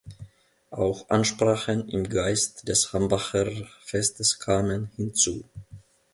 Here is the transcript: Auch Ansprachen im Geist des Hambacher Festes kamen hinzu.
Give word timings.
Auch 0.71 1.11
Ansprachen 1.11 1.87
im 1.89 2.09
Geist 2.09 2.67
des 2.67 2.91
Hambacher 2.91 3.51
Festes 3.85 4.39
kamen 4.39 4.89
hinzu. 4.95 5.43